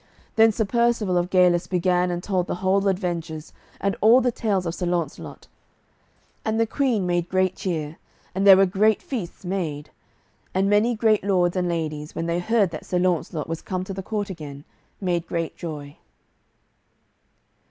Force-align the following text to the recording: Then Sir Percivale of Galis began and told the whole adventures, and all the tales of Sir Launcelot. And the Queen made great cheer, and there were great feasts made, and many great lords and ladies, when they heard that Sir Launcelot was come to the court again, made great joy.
Then 0.35 0.51
Sir 0.51 0.65
Percivale 0.65 1.15
of 1.19 1.29
Galis 1.29 1.67
began 1.67 2.09
and 2.09 2.23
told 2.23 2.47
the 2.47 2.55
whole 2.65 2.87
adventures, 2.87 3.53
and 3.79 3.95
all 4.01 4.19
the 4.19 4.31
tales 4.31 4.65
of 4.65 4.73
Sir 4.73 4.87
Launcelot. 4.87 5.45
And 6.43 6.59
the 6.59 6.65
Queen 6.65 7.05
made 7.05 7.29
great 7.29 7.55
cheer, 7.55 7.97
and 8.33 8.47
there 8.47 8.57
were 8.57 8.65
great 8.65 8.99
feasts 8.99 9.45
made, 9.45 9.91
and 10.55 10.67
many 10.67 10.95
great 10.95 11.23
lords 11.23 11.55
and 11.55 11.69
ladies, 11.69 12.15
when 12.15 12.25
they 12.25 12.39
heard 12.39 12.71
that 12.71 12.83
Sir 12.87 12.97
Launcelot 12.97 13.47
was 13.47 13.61
come 13.61 13.83
to 13.83 13.93
the 13.93 14.01
court 14.01 14.31
again, 14.31 14.63
made 14.99 15.27
great 15.27 15.55
joy. 15.55 15.97